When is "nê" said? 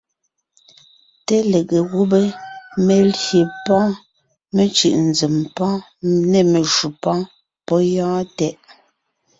6.31-6.39